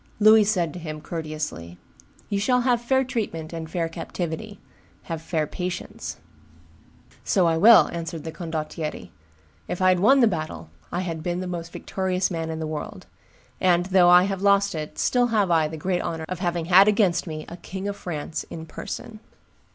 [0.19, 1.77] Louis said to him, courteously,
[2.27, 4.59] "You shall have fair treatment and fair captivity;
[5.03, 6.17] have fair patience."
[7.23, 9.09] "So I will," answered the condottiere;
[9.67, 12.65] "if I had won the battle, I had been the most victorious man in the
[12.65, 13.05] world;
[13.59, 16.87] and, though I have lost it, still have I the great honor of having had
[16.87, 19.19] against me a King of France in person."